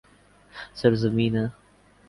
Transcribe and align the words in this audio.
سرزمین 0.75 1.35
ہے 1.35 1.45